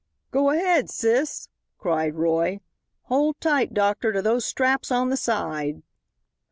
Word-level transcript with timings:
"Go 0.31 0.49
ahead, 0.49 0.89
sis," 0.89 1.47
cried 1.77 2.15
Roy. 2.15 2.59
"Hold 3.03 3.39
tight, 3.39 3.71
doctor, 3.71 4.11
to 4.11 4.23
those 4.23 4.45
straps 4.45 4.89
on 4.91 5.09
the 5.11 5.15
side." 5.15 5.83